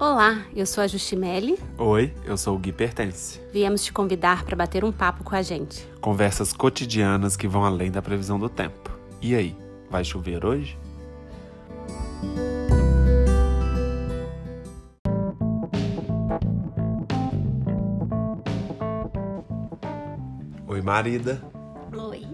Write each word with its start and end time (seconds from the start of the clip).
Olá, 0.00 0.46
eu 0.56 0.64
sou 0.64 0.82
a 0.82 0.86
Justimelli. 0.86 1.58
Oi, 1.76 2.14
eu 2.24 2.34
sou 2.34 2.56
o 2.56 2.58
Gui 2.58 2.72
Pertence. 2.72 3.38
Viemos 3.52 3.84
te 3.84 3.92
convidar 3.92 4.46
para 4.46 4.56
bater 4.56 4.82
um 4.82 4.90
papo 4.90 5.22
com 5.22 5.36
a 5.36 5.42
gente. 5.42 5.86
Conversas 6.00 6.54
cotidianas 6.54 7.36
que 7.36 7.46
vão 7.46 7.66
além 7.66 7.90
da 7.90 8.00
previsão 8.00 8.38
do 8.38 8.48
tempo. 8.48 8.90
E 9.20 9.34
aí, 9.34 9.54
vai 9.90 10.02
chover 10.02 10.42
hoje? 10.42 10.78
Oi, 20.66 20.80
marida. 20.80 21.42
Oi. 21.94 22.26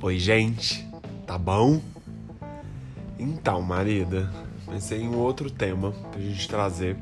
Oi, 0.00 0.18
gente. 0.18 0.88
Tá 1.26 1.36
bom? 1.36 1.78
Então, 3.18 3.60
marida, 3.60 4.32
pensei 4.72 5.02
em 5.02 5.08
um 5.08 5.18
outro 5.18 5.50
tema 5.50 5.92
pra 6.10 6.18
gente 6.18 6.48
trazer, 6.48 6.96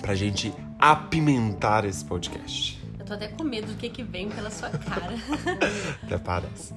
pra 0.00 0.14
gente 0.14 0.54
apimentar 0.78 1.84
esse 1.84 2.02
podcast. 2.02 2.82
Eu 2.98 3.04
tô 3.04 3.12
até 3.12 3.28
com 3.28 3.44
medo 3.44 3.66
do 3.66 3.76
que 3.76 3.90
que 3.90 4.02
vem 4.02 4.30
pela 4.30 4.50
sua 4.50 4.70
cara. 4.70 5.14
Até 6.02 6.16
parece. 6.16 6.72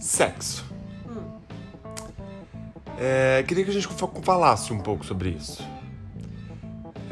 Sexo. 0.00 0.64
É, 2.98 3.44
queria 3.46 3.64
que 3.64 3.70
a 3.70 3.72
gente 3.72 3.88
falasse 4.24 4.72
um 4.72 4.80
pouco 4.80 5.06
sobre 5.06 5.30
isso. 5.30 5.64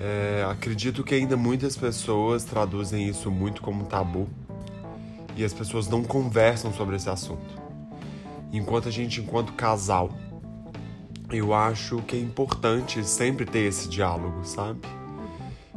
É, 0.00 0.44
acredito 0.50 1.04
que 1.04 1.14
ainda 1.14 1.36
muitas 1.36 1.76
pessoas 1.76 2.42
traduzem 2.42 3.08
isso 3.08 3.30
muito 3.30 3.62
como 3.62 3.84
tabu 3.84 4.28
e 5.36 5.44
as 5.44 5.52
pessoas 5.52 5.88
não 5.88 6.02
conversam 6.02 6.72
sobre 6.72 6.96
esse 6.96 7.08
assunto. 7.08 7.60
Enquanto 8.52 8.88
a 8.88 8.90
gente, 8.90 9.20
enquanto 9.20 9.52
casal, 9.52 10.10
eu 11.30 11.54
acho 11.54 12.02
que 12.02 12.16
é 12.16 12.18
importante 12.18 13.04
sempre 13.04 13.44
ter 13.44 13.60
esse 13.60 13.88
diálogo, 13.88 14.44
sabe? 14.44 14.80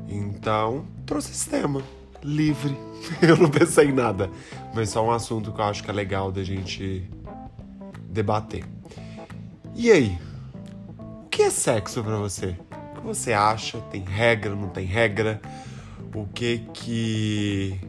Então, 0.08 0.86
trouxe 1.06 1.32
esse 1.32 1.50
tema. 1.50 1.82
Livre. 2.24 2.76
Eu 3.22 3.38
não 3.38 3.50
pensei 3.50 3.90
em 3.90 3.92
nada. 3.92 4.30
Mas 4.74 4.90
só 4.90 5.06
um 5.06 5.12
assunto 5.12 5.52
que 5.52 5.60
eu 5.60 5.66
acho 5.66 5.84
que 5.84 5.90
é 5.90 5.94
legal 5.94 6.32
da 6.32 6.44
gente 6.44 7.08
debater. 8.10 8.64
E 9.76 9.92
aí? 9.92 10.18
O 10.98 11.28
que 11.30 11.44
é 11.44 11.50
sexo 11.50 12.04
pra 12.04 12.16
você? 12.16 12.56
O 12.92 13.02
que 13.02 13.02
você 13.02 13.34
acha? 13.34 13.80
Tem 13.92 14.02
regra, 14.02 14.56
não 14.56 14.70
tem 14.70 14.86
regra? 14.86 15.42
O 16.16 16.26
que 16.28 16.60
que 16.74 17.80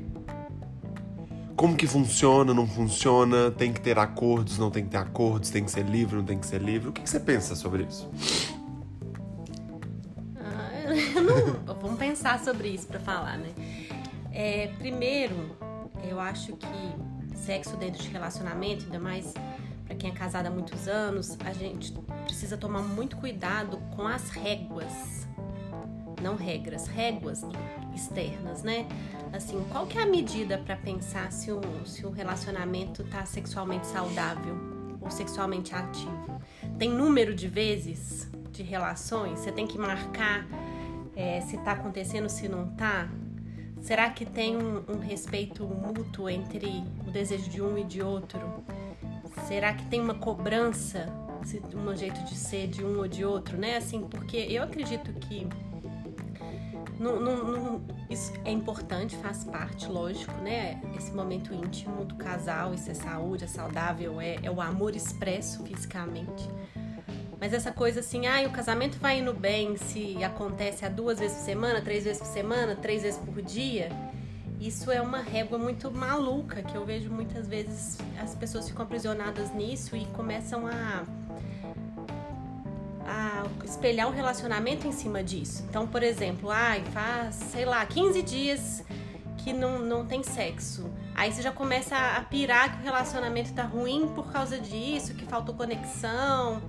como 1.57 1.77
que 1.77 1.87
funciona, 1.87 2.53
não 2.53 2.67
funciona, 2.67 3.51
tem 3.51 3.73
que 3.73 3.81
ter 3.81 3.99
acordos, 3.99 4.59
não 4.59 4.71
tem 4.71 4.85
que 4.85 4.91
ter 4.91 4.97
acordos, 4.97 5.51
tem 5.51 5.65
que 5.65 5.71
ser 5.71 5.85
livre, 5.85 6.17
não 6.17 6.25
tem 6.25 6.39
que 6.39 6.47
ser 6.47 6.61
livre. 6.61 6.89
O 6.89 6.93
que, 6.93 7.03
que 7.03 7.09
você 7.11 7.21
pensa 7.21 7.55
sobre 7.55 7.85
isso? 7.85 8.11
Ah, 10.39 10.71
não- 11.67 11.75
Vamos 11.81 11.99
pensar 11.99 12.39
sobre 12.43 12.69
isso 12.69 12.87
pra 12.87 12.99
falar, 13.01 13.39
né? 13.39 13.51
É, 14.33 14.69
primeiro, 14.79 15.57
eu 16.09 16.19
acho 16.19 16.55
que 16.57 17.37
sexo 17.37 17.77
dentro 17.77 18.03
de 18.03 18.09
relacionamento, 18.09 18.85
ainda 18.87 18.99
mais 18.99 19.33
pra 19.85 19.95
quem 19.95 20.11
é 20.11 20.13
casado 20.15 20.47
há 20.47 20.51
muitos 20.51 20.89
anos, 20.89 21.37
a 21.45 21.53
gente 21.53 21.93
precisa 22.25 22.57
tomar 22.57 22.81
muito 22.83 23.17
cuidado 23.19 23.77
com 23.95 24.07
as 24.07 24.31
réguas. 24.31 25.29
Não 26.23 26.37
regras, 26.37 26.87
réguas 26.87 27.43
externas, 27.95 28.63
né? 28.63 28.87
Assim, 29.33 29.65
qual 29.71 29.87
que 29.87 29.99
é 29.99 30.03
a 30.03 30.07
medida 30.07 30.59
pra 30.59 30.77
pensar 30.77 31.33
se 31.33 31.51
o, 31.51 31.61
se 31.85 32.07
o 32.07 32.11
relacionamento 32.11 33.03
tá 33.05 33.25
sexualmente 33.25 33.87
saudável 33.87 34.57
ou 35.01 35.11
sexualmente 35.11 35.75
ativo? 35.75 36.41
Tem 36.79 36.91
número 36.91 37.35
de 37.35 37.49
vezes 37.49 38.31
de 38.51 38.63
relações? 38.63 39.41
Você 39.41 39.53
tem 39.53 39.67
que 39.67 39.79
marcar 39.79 40.47
é, 41.17 41.41
se 41.41 41.57
tá 41.59 41.73
acontecendo, 41.73 42.29
se 42.29 42.49
não 42.49 42.69
tá? 42.69 43.09
Será 43.81 44.09
que 44.09 44.25
tem 44.25 44.57
um, 44.57 44.83
um 44.89 44.99
respeito 44.99 45.65
mútuo 45.67 46.29
entre 46.29 46.85
o 47.07 47.11
desejo 47.11 47.51
de 47.51 47.61
um 47.61 47.77
e 47.77 47.85
de 47.85 48.03
outro? 48.03 48.41
Será 49.47 49.75
que 49.75 49.85
tem 49.87 50.01
uma 50.01 50.15
cobrança, 50.15 51.07
um 51.75 51.95
jeito 51.95 52.25
de 52.25 52.35
ser 52.35 52.67
de 52.67 52.83
um 52.83 52.99
ou 52.99 53.07
de 53.07 53.25
outro, 53.25 53.59
né? 53.59 53.77
Assim, 53.77 54.01
porque 54.01 54.37
eu 54.37 54.63
acredito 54.63 55.13
que 55.21 55.47
isso 58.09 58.33
é 58.45 58.51
importante, 58.51 59.17
faz 59.17 59.45
parte, 59.45 59.87
lógico, 59.87 60.33
né? 60.43 60.81
Esse 60.97 61.13
momento 61.13 61.53
íntimo 61.53 62.05
do 62.05 62.15
casal, 62.15 62.73
isso 62.73 62.91
é 62.91 62.95
saúde, 62.95 63.45
é 63.45 63.47
saudável, 63.47 64.21
é, 64.21 64.37
é 64.43 64.51
o 64.51 64.61
amor 64.61 64.95
expresso 64.95 65.65
fisicamente. 65.65 66.49
Mas 67.41 67.53
essa 67.53 67.73
coisa 67.73 68.01
assim, 68.01 68.27
ah, 68.27 68.47
o 68.47 68.51
casamento 68.51 68.99
vai 68.99 69.19
indo 69.19 69.35
bem 69.35 69.77
se 69.77 70.23
acontece 70.23 70.85
a 70.85 70.89
duas 70.89 71.19
vezes 71.19 71.37
por 71.39 71.45
semana, 71.45 71.81
três 71.81 72.05
vezes 72.05 72.23
por 72.23 72.29
semana, 72.29 72.77
três 72.77 73.03
vezes 73.03 73.19
por 73.19 73.43
dia. 73.43 73.91
Isso 74.61 74.91
é 74.91 75.01
uma 75.01 75.21
régua 75.21 75.59
muito 75.59 75.91
maluca 75.91 76.63
que 76.63 76.75
eu 76.75 76.87
vejo 76.87 77.11
muitas 77.11 77.47
vezes 77.47 77.99
as 78.19 78.35
pessoas 78.35 78.69
ficam 78.69 78.85
aprisionadas 78.85 79.53
nisso 79.53 79.97
e 79.97 80.07
começam 80.07 80.67
a 80.67 81.05
espelhar 83.75 84.09
o 84.09 84.13
relacionamento 84.13 84.87
em 84.87 84.93
cima 84.93 85.23
disso. 85.23 85.65
Então, 85.69 85.87
por 85.87 86.03
exemplo, 86.03 86.51
ai, 86.51 86.83
faz, 86.93 87.35
sei 87.35 87.65
lá, 87.65 87.85
15 87.85 88.23
dias 88.23 88.85
que 89.39 89.53
não, 89.53 89.79
não 89.81 90.07
tem 90.07 90.23
sexo. 90.23 90.91
Aí 91.15 91.31
você 91.31 91.43
já 91.43 91.53
começa 91.53 91.97
a 91.97 92.21
pirar 92.23 92.73
que 92.73 92.81
o 92.81 92.85
relacionamento 92.85 93.53
tá 93.53 93.65
ruim 93.65 94.09
por 94.15 94.33
causa 94.33 94.59
disso, 94.59 95.15
que 95.15 95.27
faltou 95.27 95.55
conexão. 95.55 96.63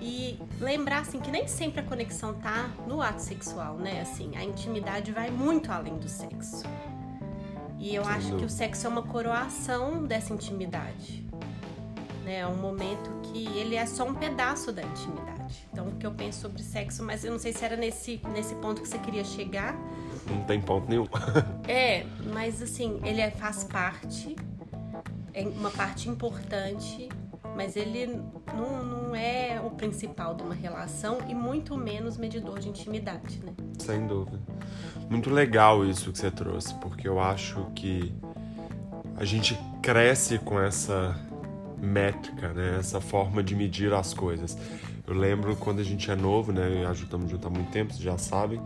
E 0.00 0.40
lembrar 0.60 1.00
assim 1.00 1.20
que 1.20 1.30
nem 1.30 1.46
sempre 1.46 1.80
a 1.80 1.82
conexão 1.82 2.34
tá 2.34 2.70
no 2.86 3.00
ato 3.02 3.20
sexual, 3.20 3.76
né? 3.76 4.00
Assim, 4.00 4.36
a 4.36 4.42
intimidade 4.42 5.12
vai 5.12 5.30
muito 5.30 5.70
além 5.70 5.96
do 5.96 6.08
sexo. 6.08 6.64
E 7.78 7.94
eu 7.94 8.04
acho 8.04 8.34
que 8.36 8.44
o 8.44 8.48
sexo 8.48 8.86
é 8.86 8.90
uma 8.90 9.02
coroação 9.02 10.04
dessa 10.04 10.32
intimidade. 10.32 11.24
Né? 12.24 12.38
É 12.38 12.46
um 12.46 12.56
momento 12.56 13.10
que 13.22 13.46
ele 13.58 13.76
é 13.76 13.86
só 13.86 14.04
um 14.04 14.14
pedaço 14.14 14.72
da 14.72 14.82
intimidade. 14.82 15.37
Então, 15.72 15.88
o 15.88 15.92
que 15.92 16.06
eu 16.06 16.12
penso 16.12 16.40
sobre 16.40 16.62
sexo, 16.62 17.02
mas 17.04 17.24
eu 17.24 17.30
não 17.32 17.38
sei 17.38 17.52
se 17.52 17.64
era 17.64 17.76
nesse, 17.76 18.20
nesse 18.32 18.54
ponto 18.56 18.80
que 18.82 18.88
você 18.88 18.98
queria 18.98 19.24
chegar. 19.24 19.74
Não 20.28 20.42
tem 20.44 20.60
ponto 20.60 20.88
nenhum. 20.88 21.06
É, 21.68 22.06
mas 22.32 22.62
assim, 22.62 22.98
ele 23.04 23.20
é- 23.20 23.30
faz 23.30 23.62
parte, 23.64 24.34
é 25.34 25.42
uma 25.42 25.70
parte 25.70 26.08
importante, 26.08 27.08
mas 27.54 27.76
ele 27.76 28.20
não, 28.54 28.84
não 28.84 29.14
é 29.16 29.60
o 29.64 29.70
principal 29.70 30.34
de 30.34 30.42
uma 30.42 30.54
relação 30.54 31.18
e 31.28 31.34
muito 31.34 31.76
menos 31.76 32.16
medidor 32.16 32.58
de 32.58 32.68
intimidade, 32.68 33.38
né? 33.44 33.52
Sem 33.78 34.06
dúvida. 34.06 34.38
Muito 35.10 35.28
legal 35.30 35.84
isso 35.84 36.10
que 36.12 36.18
você 36.18 36.30
trouxe, 36.30 36.74
porque 36.74 37.06
eu 37.08 37.20
acho 37.20 37.66
que 37.74 38.14
a 39.16 39.24
gente 39.24 39.58
cresce 39.82 40.38
com 40.38 40.58
essa 40.60 41.16
métrica, 41.78 42.52
né? 42.52 42.76
Essa 42.78 43.00
forma 43.00 43.42
de 43.42 43.54
medir 43.54 43.92
as 43.92 44.12
coisas. 44.14 44.56
Eu 45.08 45.14
lembro 45.14 45.56
quando 45.56 45.80
a 45.80 45.82
gente 45.82 46.10
é 46.10 46.14
novo, 46.14 46.52
né? 46.52 46.82
Já 46.82 46.92
juntos 46.92 47.14
há 47.44 47.50
muito 47.50 47.70
tempo, 47.70 47.92
vocês 47.92 48.02
já 48.02 48.18
sabem. 48.18 48.60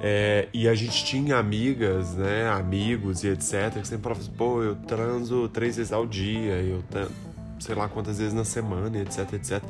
É, 0.00 0.48
e 0.54 0.66
a 0.66 0.74
gente 0.74 1.04
tinha 1.04 1.36
amigas, 1.36 2.14
né? 2.14 2.48
Amigos 2.48 3.22
e 3.22 3.28
etc. 3.28 3.78
Que 3.78 3.86
sempre 3.86 4.04
falavam 4.04 4.22
assim, 4.22 4.32
pô, 4.32 4.62
eu 4.62 4.76
transo 4.76 5.48
três 5.50 5.76
vezes 5.76 5.92
ao 5.92 6.06
dia, 6.06 6.54
eu 6.62 6.82
sei 7.60 7.74
lá 7.74 7.88
quantas 7.88 8.18
vezes 8.18 8.32
na 8.32 8.44
semana, 8.44 8.96
etc, 8.98 9.32
etc. 9.34 9.62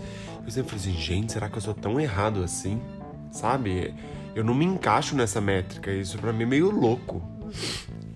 Eu 0.45 0.51
sempre 0.51 0.71
falei 0.71 0.85
assim, 0.85 0.93
gente, 0.93 1.33
será 1.33 1.49
que 1.49 1.57
eu 1.57 1.63
sou 1.63 1.75
tão 1.75 1.99
errado 1.99 2.45
assim? 2.45 2.81
Sabe? 3.33 3.95
Eu 4.35 4.45
não 4.45 4.55
me 4.55 4.65
encaixo 4.65 5.17
nessa 5.17 5.41
métrica. 5.41 5.91
Isso 5.91 6.17
pra 6.19 6.33
mim 6.33 6.45
é 6.45 6.47
meio 6.47 6.71
louco. 6.71 7.21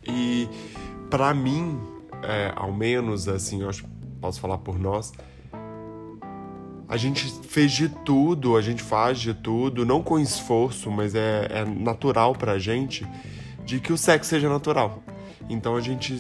E 0.07 0.49
pra 1.11 1.35
mim, 1.35 1.81
é, 2.23 2.53
ao 2.55 2.73
menos 2.73 3.27
assim, 3.27 3.63
eu 3.63 3.69
acho 3.69 3.85
posso 4.21 4.41
falar 4.41 4.59
por 4.59 4.79
nós, 4.79 5.13
a 6.93 6.99
gente 6.99 7.27
fez 7.49 7.73
de 7.73 7.89
tudo, 7.89 8.55
a 8.55 8.61
gente 8.61 8.83
faz 8.83 9.19
de 9.19 9.33
tudo, 9.33 9.87
não 9.87 10.03
com 10.03 10.19
esforço, 10.19 10.91
mas 10.91 11.15
é, 11.15 11.49
é 11.49 11.65
natural 11.65 12.35
pra 12.35 12.59
gente 12.59 13.07
de 13.65 13.81
que 13.81 13.91
o 13.95 13.97
sexo 13.97 14.29
seja 14.29 14.47
natural. 14.47 15.03
Então 15.49 15.75
a 15.75 15.81
gente 15.81 16.15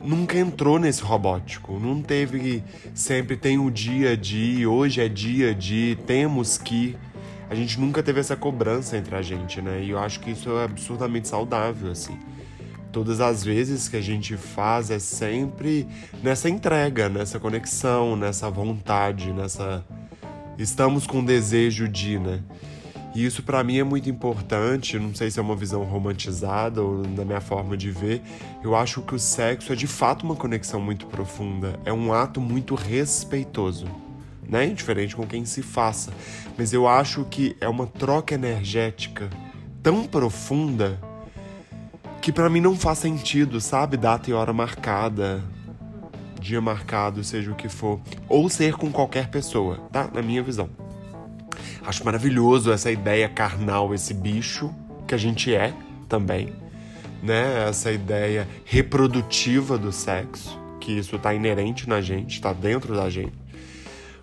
nunca 0.00 0.38
entrou 0.38 0.78
nesse 0.78 1.02
robótico, 1.02 1.76
não 1.76 2.00
teve 2.00 2.62
sempre 2.94 3.36
tem 3.36 3.58
o 3.58 3.68
dia 3.68 4.16
de, 4.16 4.64
hoje 4.64 5.00
é 5.00 5.08
dia 5.08 5.52
de, 5.52 5.98
temos 6.06 6.56
que. 6.56 6.96
A 7.50 7.54
gente 7.56 7.80
nunca 7.80 8.00
teve 8.00 8.20
essa 8.20 8.36
cobrança 8.36 8.96
entre 8.96 9.16
a 9.16 9.22
gente, 9.22 9.60
né? 9.60 9.82
E 9.82 9.90
eu 9.90 9.98
acho 9.98 10.20
que 10.20 10.30
isso 10.30 10.56
é 10.56 10.66
absurdamente 10.66 11.26
saudável, 11.26 11.90
assim. 11.90 12.16
Todas 12.90 13.20
as 13.20 13.44
vezes 13.44 13.88
que 13.88 13.96
a 13.96 14.00
gente 14.00 14.36
faz 14.36 14.90
é 14.90 14.98
sempre 14.98 15.86
nessa 16.22 16.48
entrega, 16.48 17.08
nessa 17.08 17.38
conexão, 17.38 18.16
nessa 18.16 18.50
vontade, 18.50 19.32
nessa. 19.32 19.84
Estamos 20.56 21.06
com 21.06 21.24
desejo 21.24 21.86
de, 21.88 22.18
né? 22.18 22.42
E 23.14 23.24
isso 23.24 23.42
pra 23.42 23.64
mim 23.64 23.78
é 23.78 23.84
muito 23.84 24.08
importante, 24.08 24.98
não 24.98 25.14
sei 25.14 25.30
se 25.30 25.38
é 25.38 25.42
uma 25.42 25.56
visão 25.56 25.82
romantizada 25.82 26.82
ou 26.82 27.02
da 27.02 27.24
minha 27.24 27.40
forma 27.40 27.76
de 27.76 27.90
ver. 27.90 28.22
Eu 28.62 28.76
acho 28.76 29.02
que 29.02 29.14
o 29.14 29.18
sexo 29.18 29.72
é 29.72 29.76
de 29.76 29.86
fato 29.86 30.24
uma 30.24 30.36
conexão 30.36 30.80
muito 30.80 31.06
profunda, 31.06 31.78
é 31.84 31.92
um 31.92 32.12
ato 32.12 32.40
muito 32.40 32.74
respeitoso. 32.74 33.86
né? 34.48 34.66
Indiferente 34.66 35.14
com 35.14 35.26
quem 35.26 35.44
se 35.44 35.62
faça. 35.62 36.12
Mas 36.56 36.72
eu 36.72 36.88
acho 36.88 37.24
que 37.26 37.56
é 37.60 37.68
uma 37.68 37.86
troca 37.86 38.34
energética 38.34 39.28
tão 39.82 40.04
profunda 40.04 40.98
que 42.20 42.32
para 42.32 42.50
mim 42.50 42.60
não 42.60 42.76
faz 42.76 42.98
sentido, 42.98 43.60
sabe? 43.60 43.96
Data 43.96 44.30
e 44.30 44.32
hora 44.32 44.52
marcada, 44.52 45.42
dia 46.40 46.60
marcado, 46.60 47.22
seja 47.22 47.50
o 47.50 47.54
que 47.54 47.68
for, 47.68 48.00
ou 48.28 48.48
ser 48.48 48.74
com 48.74 48.90
qualquer 48.90 49.28
pessoa, 49.28 49.78
tá? 49.92 50.08
Na 50.12 50.22
minha 50.22 50.42
visão. 50.42 50.68
Acho 51.84 52.04
maravilhoso 52.04 52.72
essa 52.72 52.90
ideia 52.90 53.28
carnal, 53.28 53.94
esse 53.94 54.12
bicho 54.14 54.72
que 55.06 55.14
a 55.14 55.18
gente 55.18 55.54
é 55.54 55.72
também, 56.08 56.52
né? 57.22 57.68
Essa 57.68 57.90
ideia 57.90 58.48
reprodutiva 58.64 59.78
do 59.78 59.90
sexo, 59.90 60.58
que 60.80 60.92
isso 60.92 61.18
tá 61.18 61.34
inerente 61.34 61.88
na 61.88 62.00
gente, 62.00 62.40
tá 62.40 62.52
dentro 62.52 62.94
da 62.94 63.08
gente. 63.08 63.32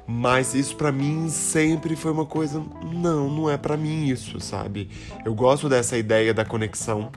Mas 0.07 0.53
isso 0.53 0.75
para 0.75 0.91
mim 0.91 1.27
sempre 1.29 1.95
foi 1.95 2.11
uma 2.11 2.25
coisa, 2.25 2.63
não, 2.83 3.27
não 3.29 3.49
é 3.49 3.57
para 3.57 3.75
mim 3.75 4.05
isso, 4.05 4.39
sabe? 4.39 4.89
Eu 5.25 5.33
gosto 5.33 5.67
dessa 5.67 5.97
ideia 5.97 6.31
da 6.31 6.45
conexão, 6.45 7.11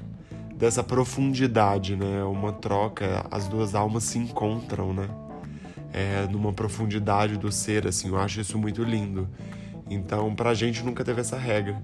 dessa 0.58 0.82
profundidade, 0.82 1.94
né? 1.94 2.24
Uma 2.24 2.52
troca, 2.52 3.24
as 3.30 3.46
duas 3.46 3.76
almas 3.76 4.02
se 4.02 4.18
encontram, 4.18 4.92
né? 4.92 5.08
É, 5.92 6.26
numa 6.30 6.52
profundidade 6.52 7.36
do 7.36 7.50
ser, 7.52 7.86
assim, 7.86 8.08
eu 8.08 8.18
acho 8.18 8.40
isso 8.40 8.58
muito 8.58 8.82
lindo. 8.82 9.28
Então, 9.88 10.34
pra 10.34 10.52
gente 10.54 10.84
nunca 10.84 11.04
teve 11.04 11.20
essa 11.20 11.38
regra. 11.38 11.80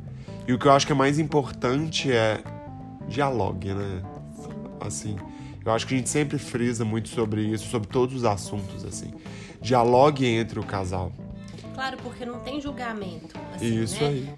E 0.47 0.53
o 0.53 0.59
que 0.59 0.67
eu 0.67 0.73
acho 0.73 0.87
que 0.87 0.93
é 0.93 0.95
mais 0.95 1.19
importante 1.19 2.11
é 2.11 2.43
dialogue, 3.09 3.73
né? 3.73 4.03
Assim, 4.81 5.17
eu 5.65 5.73
acho 5.73 5.87
que 5.87 5.95
a 5.95 5.97
gente 5.97 6.11
sempre 6.11 6.37
frisa 6.37 6.85
muito 6.85 7.09
sobre 7.09 7.43
isso, 7.43 7.67
sobre 7.69 7.89
todos 7.89 8.17
os 8.17 8.25
assuntos, 8.25 8.85
assim. 8.85 9.15
Dialogue 9.63 10.27
entre 10.27 10.59
o 10.59 10.65
casal. 10.65 11.13
Claro, 11.75 11.97
porque 12.03 12.27
não 12.27 12.41
tem 12.41 12.61
julgamento. 12.61 13.39
Assim, 13.55 13.83
isso 13.83 14.03
né? 14.03 14.09
aí. 14.09 14.35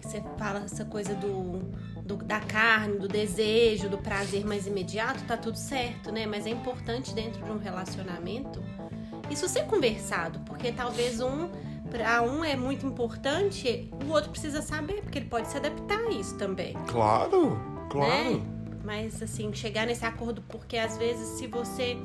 Você 0.00 0.22
fala 0.38 0.60
essa 0.60 0.84
coisa 0.84 1.14
do, 1.14 1.60
do, 2.04 2.16
da 2.16 2.40
carne, 2.40 2.98
do 2.98 3.08
desejo, 3.08 3.88
do 3.88 3.98
prazer 3.98 4.44
mais 4.44 4.66
imediato, 4.66 5.22
tá 5.24 5.36
tudo 5.36 5.56
certo, 5.56 6.10
né? 6.12 6.26
Mas 6.26 6.46
é 6.46 6.50
importante 6.50 7.14
dentro 7.14 7.42
de 7.42 7.50
um 7.50 7.58
relacionamento 7.58 8.62
isso 9.32 9.48
ser 9.48 9.64
conversado, 9.64 10.40
porque 10.40 10.70
talvez 10.72 11.20
um 11.20 11.48
para 11.90 12.22
um 12.22 12.44
é 12.44 12.56
muito 12.56 12.86
importante, 12.86 13.90
o 14.06 14.10
outro 14.10 14.30
precisa 14.30 14.62
saber, 14.62 15.02
porque 15.02 15.18
ele 15.18 15.26
pode 15.26 15.48
se 15.48 15.56
adaptar 15.56 15.98
a 15.98 16.10
isso 16.10 16.36
também. 16.38 16.74
Claro, 16.86 17.60
claro. 17.90 18.38
Né? 18.38 18.42
Mas 18.82 19.22
assim, 19.22 19.52
chegar 19.52 19.86
nesse 19.86 20.04
acordo, 20.04 20.42
porque 20.48 20.76
às 20.76 20.96
vezes 20.96 21.38
se 21.38 21.46
você. 21.46 21.96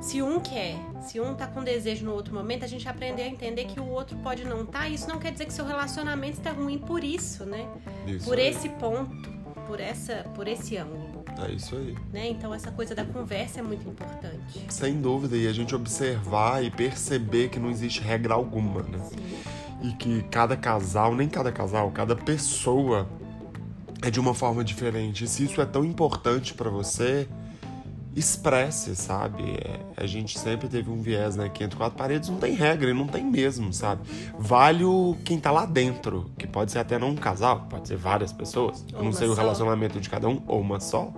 Se 0.00 0.22
um 0.22 0.40
quer, 0.40 0.76
se 1.02 1.20
um 1.20 1.34
tá 1.34 1.46
com 1.46 1.62
desejo 1.62 2.06
no 2.06 2.14
outro 2.14 2.34
momento, 2.34 2.64
a 2.64 2.66
gente 2.66 2.88
aprender 2.88 3.22
a 3.22 3.26
entender 3.26 3.66
que 3.66 3.78
o 3.78 3.86
outro 3.86 4.16
pode 4.18 4.44
não 4.44 4.64
tá. 4.64 4.88
Isso 4.88 5.06
não 5.06 5.18
quer 5.18 5.30
dizer 5.30 5.44
que 5.44 5.52
seu 5.52 5.66
relacionamento 5.66 6.38
está 6.38 6.52
ruim 6.52 6.78
por 6.78 7.04
isso, 7.04 7.44
né? 7.44 7.68
Isso 8.06 8.24
por 8.24 8.38
esse 8.38 8.70
ponto, 8.70 9.30
por 9.70 9.78
essa, 9.78 10.24
por 10.34 10.48
esse 10.48 10.76
ângulo. 10.76 11.24
É 11.38 11.52
isso 11.52 11.76
aí. 11.76 11.94
Né? 12.12 12.28
Então 12.30 12.52
essa 12.52 12.72
coisa 12.72 12.92
da 12.92 13.04
conversa 13.04 13.60
é 13.60 13.62
muito 13.62 13.88
importante. 13.88 14.66
Sem 14.68 15.00
dúvida, 15.00 15.36
e 15.36 15.46
a 15.46 15.52
gente 15.52 15.72
observar 15.76 16.64
e 16.64 16.72
perceber 16.72 17.50
que 17.50 17.60
não 17.60 17.70
existe 17.70 18.00
regra 18.00 18.34
alguma, 18.34 18.82
né? 18.82 18.98
Sim. 19.08 19.88
E 19.88 19.92
que 19.92 20.24
cada 20.24 20.56
casal, 20.56 21.14
nem 21.14 21.28
cada 21.28 21.52
casal, 21.52 21.88
cada 21.92 22.16
pessoa 22.16 23.08
é 24.02 24.10
de 24.10 24.18
uma 24.18 24.34
forma 24.34 24.64
diferente. 24.64 25.22
E 25.22 25.28
se 25.28 25.44
isso 25.44 25.60
é 25.60 25.66
tão 25.66 25.84
importante 25.84 26.52
para 26.52 26.68
você, 26.68 27.28
expresse, 28.14 28.96
sabe? 28.96 29.42
É, 29.42 29.80
a 29.96 30.06
gente 30.06 30.38
sempre 30.38 30.68
teve 30.68 30.90
um 30.90 31.00
viés, 31.00 31.36
né? 31.36 31.48
Que 31.48 31.62
entre 31.64 31.76
quatro 31.76 31.96
paredes 31.96 32.28
não 32.28 32.38
tem 32.38 32.54
regra 32.54 32.90
e 32.90 32.94
não 32.94 33.06
tem 33.06 33.24
mesmo, 33.24 33.72
sabe? 33.72 34.02
Vale 34.38 34.84
o 34.84 35.16
quem 35.24 35.38
tá 35.38 35.50
lá 35.50 35.64
dentro, 35.64 36.30
que 36.36 36.46
pode 36.46 36.72
ser 36.72 36.78
até 36.80 36.98
não 36.98 37.10
um 37.10 37.16
casal, 37.16 37.66
pode 37.70 37.88
ser 37.88 37.96
várias 37.96 38.32
pessoas. 38.32 38.84
Ou 38.92 39.00
Eu 39.00 39.04
não 39.04 39.12
sei 39.12 39.26
só. 39.28 39.32
o 39.32 39.36
relacionamento 39.36 40.00
de 40.00 40.10
cada 40.10 40.28
um, 40.28 40.42
ou 40.46 40.60
uma 40.60 40.80
só. 40.80 41.12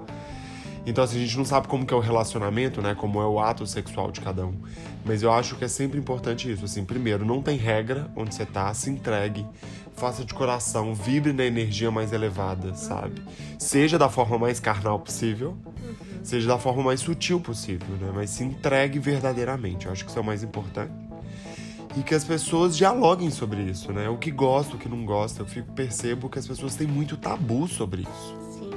Então, 0.85 1.05
assim, 1.05 1.19
a 1.19 1.21
gente 1.21 1.39
não 1.39 1.45
sabe 1.45 1.69
como 1.69 1.87
que 1.87 1.95
é 1.95 1.97
o 1.97 2.01
relacionamento, 2.01 2.83
né? 2.83 2.95
Como 2.95 3.21
é 3.21 3.27
o 3.27 3.39
ato 3.39 3.65
sexual 3.67 4.11
de 4.11 4.21
cada 4.21 4.45
um. 4.45 4.55
Mas 5.05 5.23
eu 5.23 5.33
acho 5.33 5.55
que 5.57 5.65
é 5.65 5.69
sempre 5.69 5.99
importante 5.99 6.51
isso. 6.51 6.65
Assim, 6.65 6.85
primeiro, 6.85 7.25
não 7.25 7.41
tem 7.41 7.57
regra 7.57 8.11
onde 8.17 8.35
você 8.35 8.45
tá, 8.45 8.73
se 8.75 8.91
entregue, 8.91 9.47
faça 9.95 10.25
de 10.25 10.35
coração, 10.35 10.93
vibre 10.93 11.33
na 11.33 11.45
energia 11.45 11.91
mais 11.91 12.13
elevada, 12.13 12.75
sabe? 12.75 13.23
Seja 13.59 13.97
da 13.97 14.09
forma 14.09 14.39
mais 14.39 14.59
carnal 14.59 14.99
possível, 14.99 15.57
seja 16.23 16.49
da 16.49 16.59
forma 16.59 16.83
mais 16.83 17.01
sutil 17.01 17.41
possível, 17.41 17.97
né? 18.01 18.11
Mas 18.15 18.31
se 18.31 18.45
entregue 18.45 18.99
verdadeiramente. 18.99 19.87
Eu 19.87 19.93
acho 19.93 20.05
que 20.05 20.11
isso 20.11 20.19
é 20.19 20.23
o 20.23 20.25
mais 20.25 20.43
importante. 20.43 20.93
E 21.97 22.03
que 22.03 22.15
as 22.15 22.25
pessoas 22.25 22.77
dialoguem 22.77 23.31
sobre 23.31 23.63
isso, 23.63 23.93
né? 23.93 24.09
O 24.09 24.17
que 24.17 24.31
gosta, 24.31 24.77
o 24.77 24.79
que 24.79 24.89
não 24.89 25.05
gosta. 25.05 25.43
Eu 25.43 25.47
fico, 25.47 25.71
percebo 25.73 26.31
que 26.31 26.39
as 26.39 26.47
pessoas 26.47 26.75
têm 26.75 26.87
muito 26.87 27.17
tabu 27.17 27.69
sobre 27.69 28.03
isso. 28.03 28.37
Sim. 28.59 28.71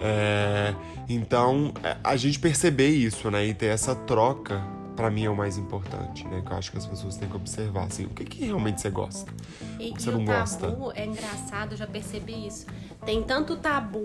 É, 0.00 0.74
então, 1.08 1.72
é, 1.82 1.96
a 2.02 2.16
gente 2.16 2.38
perceber 2.38 2.88
isso, 2.88 3.30
né? 3.30 3.44
E 3.46 3.52
ter 3.52 3.66
essa 3.66 3.94
troca, 3.94 4.62
para 4.96 5.10
mim 5.10 5.24
é 5.24 5.30
o 5.30 5.36
mais 5.36 5.58
importante, 5.58 6.26
né? 6.26 6.42
Que 6.46 6.50
eu 6.50 6.56
acho 6.56 6.70
que 6.70 6.78
as 6.78 6.86
pessoas 6.86 7.16
têm 7.18 7.28
que 7.28 7.36
observar, 7.36 7.84
assim, 7.84 8.06
o 8.06 8.10
que, 8.10 8.24
que 8.24 8.46
realmente 8.46 8.80
você 8.80 8.88
gosta. 8.88 9.30
E, 9.78 9.90
você 9.90 10.08
e 10.08 10.12
não 10.12 10.22
o 10.22 10.24
gosta. 10.24 10.70
tabu 10.70 10.92
é 10.94 11.04
engraçado, 11.04 11.72
eu 11.72 11.76
já 11.76 11.86
percebi 11.86 12.46
isso. 12.46 12.64
Tem 13.04 13.22
tanto 13.22 13.56
tabu 13.56 14.04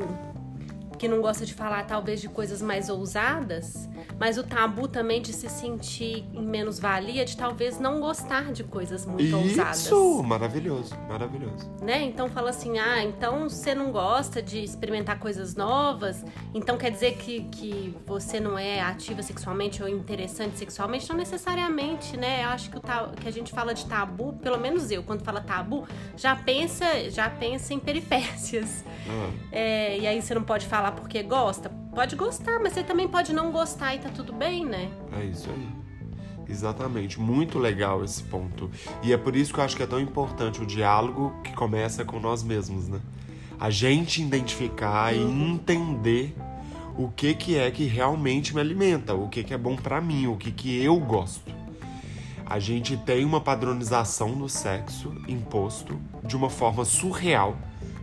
que 1.00 1.07
não 1.07 1.22
gosta 1.22 1.46
de 1.46 1.54
falar 1.54 1.86
talvez 1.86 2.19
de 2.19 2.28
coisas 2.28 2.62
mais 2.62 2.90
ousadas, 2.90 3.90
mas 4.19 4.38
o 4.38 4.44
tabu 4.44 4.86
também 4.86 5.22
de 5.22 5.31
se 5.31 5.50
sentir 5.50 6.25
em 6.34 6.46
menos-valia, 6.46 7.24
de 7.24 7.38
talvez 7.38 7.80
não 7.80 8.01
gostar 8.01 8.51
de 8.51 8.66
coisas 8.66 9.06
muito 9.06 9.24
Isso, 9.24 9.38
ousadas. 9.38 9.80
Isso, 9.86 10.24
maravilhoso, 10.24 10.96
maravilhoso. 11.07 11.72
Né? 11.81 12.04
Então 12.04 12.28
fala 12.28 12.50
assim, 12.50 12.78
ah, 12.78 13.01
então 13.01 13.50
você 13.50 13.74
não 13.74 13.92
gosta 13.94 14.42
de 14.42 14.62
experimentar 14.62 15.18
coisas 15.19 15.56
novas, 15.56 16.24
então 16.54 16.78
quer 16.78 16.92
dizer 16.92 17.16
que, 17.16 17.46
que 17.46 17.96
você 18.06 18.42
não 18.42 18.57
é 18.57 18.81
ativa 18.81 19.24
sexualmente 19.24 19.81
ou 19.81 19.88
interessante 19.88 20.57
sexualmente? 20.57 21.07
Não 21.10 21.16
necessariamente, 21.16 22.18
né? 22.18 22.44
Eu 22.44 22.50
acho 22.50 22.69
que, 22.69 22.78
o 22.78 22.81
que 23.16 23.28
a 23.28 23.31
gente 23.31 23.54
fala 23.54 23.74
de 23.74 23.86
tabu, 23.86 24.34
pelo 24.34 24.57
menos 24.57 24.92
eu, 24.92 25.01
quando 25.01 25.24
fala 25.24 25.40
tabu, 25.40 25.88
já 26.18 26.36
pensa, 26.36 27.10
já 27.10 27.30
pensa 27.30 27.74
em 27.74 27.80
peripécias. 27.80 28.84
Hum. 29.07 29.31
É, 29.50 29.98
e 29.98 30.06
aí 30.06 30.22
você 30.22 30.36
não 30.36 30.44
pode 30.44 30.66
falar 30.66 30.88
porque 30.91 31.24
gosta? 31.24 31.69
Pode 31.94 32.15
gostar, 32.15 32.59
mas 32.59 32.74
você 32.74 32.83
também 32.83 33.07
pode 33.07 33.33
não 33.33 33.51
gostar 33.51 33.95
e 33.95 34.00
tá 34.00 34.09
tudo 34.09 34.31
bem, 34.31 34.65
né? 34.65 34.89
É 35.19 35.25
isso 35.25 35.50
aí. 35.50 35.68
Exatamente, 36.50 37.19
muito 37.19 37.59
legal 37.59 38.03
esse 38.03 38.24
ponto. 38.24 38.71
E 39.03 39.13
é 39.13 39.18
por 39.18 39.36
isso 39.36 39.53
que 39.53 39.59
eu 39.59 39.63
acho 39.63 39.75
que 39.77 39.83
é 39.83 39.88
tão 39.88 40.00
importante 40.00 40.62
o 40.62 40.65
diálogo 40.65 41.34
que 41.43 41.53
começa 41.53 42.03
com 42.03 42.19
nós 42.19 42.41
mesmos, 42.41 42.88
né? 42.88 43.00
A 43.60 43.69
gente 43.69 44.22
identificar 44.22 45.13
uhum. 45.13 45.19
e 45.19 45.51
entender 45.51 46.36
o 46.98 47.08
que 47.10 47.34
que 47.34 47.58
é 47.58 47.69
que 47.69 47.86
realmente 47.86 48.55
me 48.55 48.62
alimenta, 48.62 49.13
o 49.13 49.29
que 49.29 49.43
que 49.43 49.53
é 49.53 49.58
bom 49.58 49.75
para 49.75 50.01
mim, 50.01 50.27
o 50.27 50.36
que 50.36 50.51
que 50.51 50.84
eu 50.84 51.00
gosto. 51.00 51.53
A 52.46 52.58
gente 52.58 52.98
tem 52.98 53.24
uma 53.24 53.39
padronização 53.39 54.31
do 54.31 54.50
sexo 54.50 55.13
imposto 55.27 56.00
de 56.24 56.36
uma 56.36 56.50
forma 56.50 56.84
surreal 56.84 57.55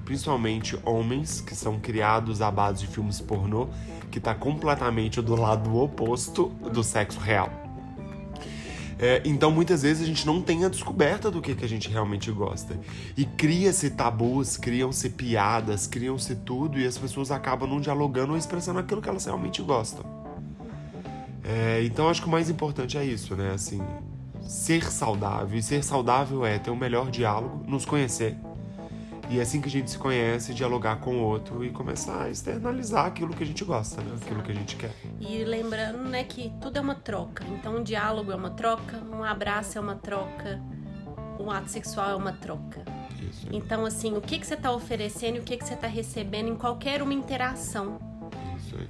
principalmente 0.07 0.79
homens 0.85 1.41
que 1.41 1.55
são 1.55 1.79
criados 1.81 2.41
à 2.41 2.51
base 2.51 2.81
de 2.81 2.87
filmes 2.87 3.21
pornô, 3.21 3.69
que 4.11 4.19
está 4.19 4.35
completamente 4.35 5.21
do 5.21 5.35
lado 5.35 5.77
oposto 5.77 6.47
do 6.73 6.83
sexo 6.83 7.19
real. 7.19 7.51
É, 8.99 9.21
então, 9.27 9.51
muitas 9.51 9.83
vezes 9.83 10.05
a 10.05 10.07
gente 10.07 10.25
não 10.25 10.41
tem 10.41 10.65
a 10.65 10.69
descoberta 10.69 11.31
do 11.31 11.43
que, 11.43 11.55
que 11.55 11.65
a 11.65 11.69
gente 11.69 11.91
realmente 11.91 12.31
gosta. 12.31 12.79
E 13.17 13.27
cria-se 13.27 13.91
tabus, 13.91 14.57
criam-se 14.57 15.11
piadas, 15.11 15.87
criam-se 15.87 16.35
tudo, 16.37 16.79
e 16.79 16.87
as 16.87 16.97
pessoas 16.97 17.31
acabam 17.31 17.69
não 17.69 17.81
dialogando 17.81 18.33
ou 18.33 18.39
expressando 18.39 18.79
aquilo 18.79 19.03
que 19.03 19.09
elas 19.09 19.27
realmente 19.27 19.61
gostam. 19.61 20.05
É, 21.45 21.83
então, 21.85 22.09
acho 22.09 22.23
que 22.23 22.29
o 22.29 22.31
mais 22.31 22.49
importante 22.49 22.97
é 22.97 23.05
isso, 23.05 23.35
né? 23.35 23.51
Assim, 23.53 23.83
ser 24.41 24.91
saudável. 24.91 25.59
E 25.59 25.63
ser 25.63 25.85
saudável 25.85 26.47
é 26.47 26.59
ter 26.59 26.71
o 26.71 26.75
um 26.75 26.77
melhor 26.77 27.11
diálogo, 27.11 27.65
nos 27.69 27.85
conhecer, 27.85 28.37
e 29.29 29.39
é 29.39 29.43
assim 29.43 29.61
que 29.61 29.69
a 29.69 29.71
gente 29.71 29.91
se 29.91 29.99
conhece, 29.99 30.55
dialogar 30.55 30.97
com 30.97 31.17
o 31.17 31.23
outro 31.23 31.65
e 31.65 31.71
começar 31.71 32.25
a 32.25 32.31
externalizar 32.31 33.07
aquilo 33.07 33.35
que 33.35 33.43
a 33.43 33.47
gente 33.47 33.65
gosta, 33.65 34.01
né? 34.01 34.17
Aquilo 34.23 34.43
que 34.43 34.53
a 34.53 34.55
gente 34.55 34.77
quer. 34.77 34.93
E 35.21 35.43
lembrando, 35.45 35.99
né, 36.09 36.23
que 36.23 36.53
tudo 36.61 36.77
é 36.77 36.81
uma 36.81 36.95
troca. 36.95 37.45
Então, 37.49 37.77
um 37.77 37.83
diálogo 37.83 38.31
é 38.31 38.37
uma 38.37 38.51
troca, 38.51 39.03
um 39.11 39.25
abraço 39.25 39.79
é 39.79 39.81
uma 39.81 39.97
troca, 39.97 40.61
um 41.41 41.51
ato 41.51 41.71
sexual 41.71 42.11
é 42.11 42.15
uma 42.15 42.33
troca. 42.33 42.85
Isso. 43.29 43.49
Então, 43.51 43.85
assim, 43.85 44.17
o 44.17 44.21
que, 44.21 44.39
que 44.39 44.47
você 44.47 44.55
está 44.55 44.71
oferecendo 44.71 45.37
e 45.37 45.41
o 45.41 45.43
que, 45.43 45.57
que 45.57 45.67
você 45.67 45.75
está 45.75 45.89
recebendo 45.89 46.49
em 46.49 46.57
qualquer 46.57 47.03
uma 47.03 47.15
interação. 47.15 47.99
Isso 48.57 48.77
aí. 48.77 48.89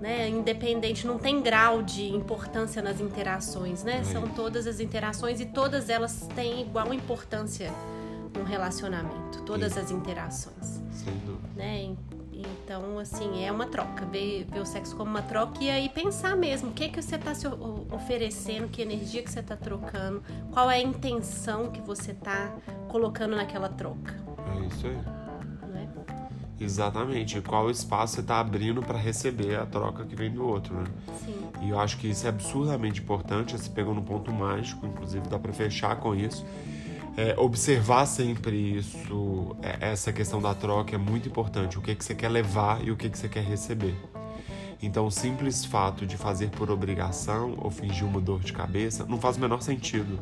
Né? 0.00 0.28
Independente, 0.28 1.04
não 1.04 1.18
tem 1.18 1.42
grau 1.42 1.82
de 1.82 2.04
importância 2.10 2.80
nas 2.80 3.00
interações, 3.00 3.82
né? 3.82 4.00
É 4.00 4.04
São 4.04 4.28
todas 4.28 4.66
as 4.66 4.78
interações 4.78 5.40
e 5.40 5.46
todas 5.46 5.88
elas 5.88 6.28
têm 6.34 6.60
igual 6.60 6.92
importância 6.94 7.72
um 8.38 8.44
relacionamento, 8.44 9.42
todas 9.42 9.74
Sim. 9.74 9.80
as 9.80 9.90
interações. 9.90 10.82
Sem 10.90 11.14
dúvida. 11.18 11.48
Né? 11.56 11.94
Então, 12.32 12.98
assim, 12.98 13.44
é 13.44 13.52
uma 13.52 13.66
troca. 13.66 14.04
Ver, 14.06 14.44
ver 14.50 14.60
o 14.60 14.66
sexo 14.66 14.96
como 14.96 15.10
uma 15.10 15.22
troca 15.22 15.62
e 15.62 15.70
aí 15.70 15.88
pensar 15.88 16.36
mesmo 16.36 16.70
o 16.70 16.72
que, 16.72 16.88
que 16.88 17.00
você 17.00 17.16
está 17.16 17.34
se 17.34 17.46
oferecendo, 17.46 18.68
que 18.68 18.82
energia 18.82 19.22
que 19.22 19.30
você 19.30 19.40
está 19.40 19.56
trocando, 19.56 20.22
qual 20.50 20.70
é 20.70 20.76
a 20.76 20.82
intenção 20.82 21.70
que 21.70 21.80
você 21.80 22.12
está 22.12 22.52
colocando 22.88 23.36
naquela 23.36 23.68
troca. 23.68 24.14
É 24.56 24.66
isso 24.66 24.86
aí. 24.86 24.96
É? 24.96 26.64
Exatamente. 26.64 27.40
Qual 27.40 27.70
espaço 27.70 28.14
você 28.14 28.20
está 28.20 28.38
abrindo 28.38 28.80
para 28.80 28.98
receber 28.98 29.56
a 29.56 29.66
troca 29.66 30.04
que 30.04 30.14
vem 30.14 30.30
do 30.30 30.46
outro, 30.46 30.74
né? 30.74 30.84
Sim. 31.24 31.36
E 31.62 31.70
eu 31.70 31.78
acho 31.78 31.98
que 31.98 32.08
isso 32.08 32.26
é 32.26 32.28
absurdamente 32.28 33.00
importante. 33.00 33.52
Você 33.58 33.68
pegou 33.70 33.94
no 33.94 34.02
ponto 34.02 34.32
mágico, 34.32 34.86
inclusive 34.86 35.28
dá 35.28 35.38
para 35.38 35.52
fechar 35.52 35.96
com 35.96 36.14
isso 36.14 36.44
é, 37.16 37.34
observar 37.38 38.06
sempre 38.06 38.78
isso, 38.78 39.56
é, 39.62 39.92
essa 39.92 40.12
questão 40.12 40.40
da 40.40 40.54
troca 40.54 40.94
é 40.94 40.98
muito 40.98 41.28
importante. 41.28 41.78
O 41.78 41.82
que, 41.82 41.94
que 41.94 42.04
você 42.04 42.14
quer 42.14 42.28
levar 42.28 42.84
e 42.84 42.90
o 42.90 42.96
que, 42.96 43.08
que 43.08 43.18
você 43.18 43.28
quer 43.28 43.44
receber. 43.44 43.94
Então, 44.82 45.06
o 45.06 45.10
simples 45.10 45.64
fato 45.64 46.04
de 46.04 46.16
fazer 46.16 46.50
por 46.50 46.70
obrigação 46.70 47.54
ou 47.58 47.70
fingir 47.70 48.06
uma 48.06 48.20
dor 48.20 48.40
de 48.40 48.52
cabeça 48.52 49.06
não 49.06 49.18
faz 49.18 49.36
o 49.36 49.40
menor 49.40 49.62
sentido. 49.62 50.18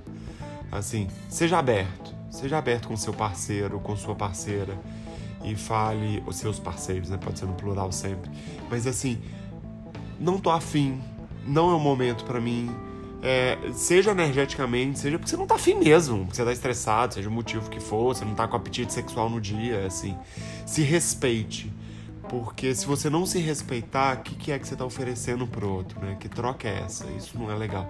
Assim, 0.71 1.09
seja 1.29 1.59
aberto. 1.59 2.15
Seja 2.31 2.59
aberto 2.59 2.89
com 2.89 2.97
seu 2.97 3.13
parceiro, 3.13 3.81
com 3.81 3.97
sua 3.97 4.15
parceira. 4.15 4.79
E 5.43 5.57
fale, 5.57 6.23
os 6.27 6.37
seus 6.37 6.59
parceiros, 6.59 7.11
né? 7.11 7.17
Pode 7.17 7.39
ser 7.39 7.47
no 7.47 7.55
plural 7.55 7.91
sempre. 7.91 8.31
Mas 8.71 8.87
assim, 8.87 9.21
não 10.21 10.39
tô 10.39 10.51
afim, 10.51 11.03
não 11.45 11.71
é 11.71 11.75
o 11.75 11.81
momento 11.81 12.25
para 12.25 12.41
mim 12.41 12.71
é, 13.23 13.57
seja 13.73 14.11
energeticamente, 14.11 14.99
seja 14.99 15.17
porque 15.17 15.31
você 15.31 15.37
não 15.37 15.47
tá 15.47 15.55
afim 15.55 15.75
mesmo, 15.75 16.25
porque 16.25 16.37
você 16.37 16.45
tá 16.45 16.53
estressado, 16.53 17.15
seja 17.15 17.29
o 17.29 17.33
motivo 17.33 17.71
que 17.71 17.79
for, 17.79 18.15
você 18.15 18.25
não 18.25 18.35
tá 18.35 18.49
com 18.49 18.57
apetite 18.57 18.93
sexual 18.93 19.31
no 19.31 19.41
dia, 19.41 19.87
assim. 19.87 20.17
Se 20.67 20.83
respeite. 20.83 21.73
Porque 22.29 22.75
se 22.75 22.87
você 22.87 23.09
não 23.09 23.25
se 23.25 23.39
respeitar, 23.39 24.19
o 24.19 24.23
que, 24.23 24.35
que 24.35 24.53
é 24.53 24.59
que 24.59 24.67
você 24.67 24.75
tá 24.75 24.85
oferecendo 24.85 25.47
pro 25.47 25.69
outro, 25.69 26.01
né? 26.01 26.17
Que 26.19 26.29
troca 26.29 26.69
é 26.69 26.81
essa? 26.81 27.07
Isso 27.11 27.39
não 27.39 27.51
é 27.51 27.55
legal. 27.55 27.87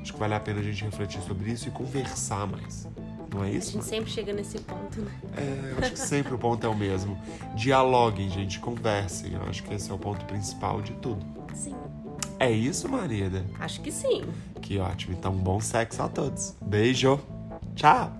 Acho 0.00 0.12
que 0.12 0.18
vale 0.18 0.34
a 0.34 0.40
pena 0.40 0.60
a 0.60 0.62
gente 0.62 0.84
refletir 0.84 1.20
sobre 1.22 1.50
isso 1.50 1.68
e 1.68 1.70
conversar 1.70 2.46
mais. 2.46 2.86
Não 3.32 3.44
é 3.44 3.50
isso? 3.50 3.70
A 3.70 3.72
gente 3.72 3.84
sempre 3.84 4.10
chega 4.10 4.32
nesse 4.32 4.58
ponto, 4.60 5.00
né? 5.00 5.10
É, 5.36 5.72
eu 5.72 5.78
acho 5.78 5.92
que 5.92 5.98
sempre 5.98 6.34
o 6.34 6.38
ponto 6.38 6.66
é 6.66 6.68
o 6.68 6.74
mesmo. 6.74 7.18
Dialoguem, 7.54 8.28
gente, 8.30 8.58
conversem. 8.60 9.34
Eu 9.34 9.42
acho 9.42 9.62
que 9.62 9.74
esse 9.74 9.90
é 9.90 9.94
o 9.94 9.98
ponto 9.98 10.24
principal 10.26 10.80
de 10.80 10.92
tudo. 10.94 11.24
Sim. 11.54 11.74
É 12.38 12.50
isso, 12.50 12.88
Marida? 12.88 13.44
Acho 13.58 13.80
que 13.80 13.90
sim. 13.90 14.22
Que 14.60 14.78
ótimo. 14.78 15.14
Então, 15.18 15.32
bom 15.32 15.60
sexo 15.60 16.02
a 16.02 16.08
todos. 16.08 16.54
Beijo. 16.60 17.18
Tchau. 17.74 18.12